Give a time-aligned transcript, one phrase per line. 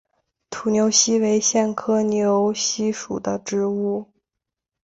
[0.49, 4.09] 土牛膝为苋科牛膝属的植物。